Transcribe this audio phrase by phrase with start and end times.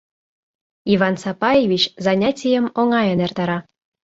[0.93, 3.57] Иван Сапаевич занятийым оҥайын эртара.